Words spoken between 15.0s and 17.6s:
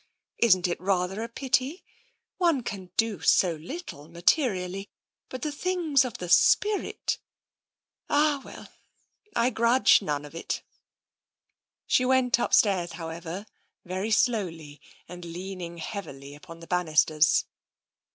and leaning heavily upon the banisters.